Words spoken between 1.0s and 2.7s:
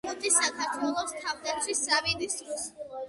თავდაცვის სამინისტროს.